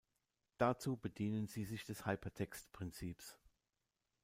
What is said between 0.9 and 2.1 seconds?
bedienen sie sich des